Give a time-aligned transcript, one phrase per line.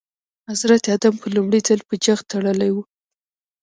[0.49, 2.83] حضرت ادم په لومړي ځل په جغ تړلي وو.